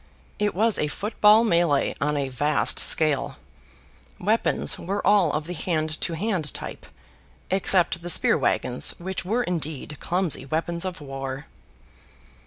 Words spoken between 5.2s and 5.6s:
of the